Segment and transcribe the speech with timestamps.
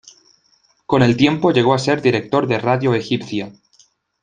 [0.87, 3.53] Con el tiempo llegó a ser Director de Radio Egipcia.